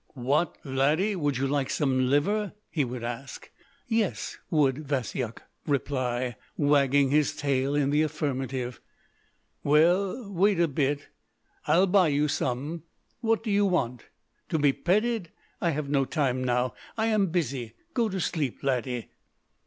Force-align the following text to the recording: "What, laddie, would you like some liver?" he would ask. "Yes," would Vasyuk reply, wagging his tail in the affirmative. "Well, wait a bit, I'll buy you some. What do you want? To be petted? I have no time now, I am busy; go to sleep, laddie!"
"What, 0.15 0.57
laddie, 0.65 1.15
would 1.15 1.37
you 1.37 1.45
like 1.45 1.69
some 1.69 2.09
liver?" 2.09 2.53
he 2.71 2.83
would 2.83 3.03
ask. 3.03 3.51
"Yes," 3.87 4.39
would 4.49 4.79
Vasyuk 4.87 5.43
reply, 5.67 6.37
wagging 6.57 7.11
his 7.11 7.35
tail 7.35 7.75
in 7.75 7.91
the 7.91 8.01
affirmative. 8.01 8.81
"Well, 9.63 10.27
wait 10.33 10.59
a 10.59 10.67
bit, 10.67 11.09
I'll 11.67 11.85
buy 11.85 12.07
you 12.07 12.27
some. 12.27 12.81
What 13.19 13.43
do 13.43 13.51
you 13.51 13.67
want? 13.67 14.05
To 14.49 14.57
be 14.57 14.73
petted? 14.73 15.29
I 15.61 15.69
have 15.69 15.87
no 15.87 16.05
time 16.05 16.43
now, 16.43 16.73
I 16.97 17.05
am 17.05 17.27
busy; 17.27 17.73
go 17.93 18.09
to 18.09 18.19
sleep, 18.19 18.63
laddie!" 18.63 19.11